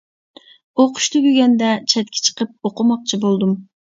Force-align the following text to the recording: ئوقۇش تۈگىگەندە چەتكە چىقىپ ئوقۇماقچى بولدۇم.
ئوقۇش 0.83 1.09
تۈگىگەندە 1.15 1.69
چەتكە 1.93 2.23
چىقىپ 2.29 2.69
ئوقۇماقچى 2.71 3.23
بولدۇم. 3.27 3.55